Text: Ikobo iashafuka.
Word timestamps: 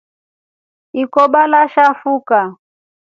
Ikobo 1.01 1.39
iashafuka. 1.61 2.39